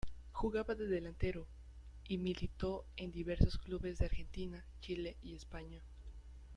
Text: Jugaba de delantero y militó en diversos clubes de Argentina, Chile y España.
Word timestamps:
Jugaba 0.31 0.73
de 0.73 0.87
delantero 0.87 1.45
y 2.07 2.17
militó 2.17 2.85
en 2.97 3.11
diversos 3.11 3.59
clubes 3.59 3.99
de 3.99 4.05
Argentina, 4.05 4.65
Chile 4.81 5.15
y 5.21 5.35
España. 5.35 5.79